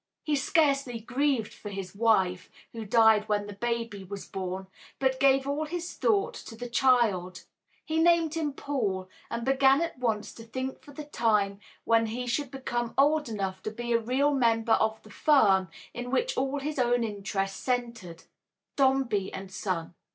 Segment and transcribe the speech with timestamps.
[0.23, 4.65] He scarcely grieved for his wife, who died when the baby was born,
[4.97, 7.43] but gave all his thought to the child.
[7.85, 12.25] He named him Paul, and began at once to long for the time when he
[12.25, 16.59] should become old enough to be a real member of the firm in which all
[16.59, 18.23] his own interest centered
[18.75, 19.93] Dombey and Son.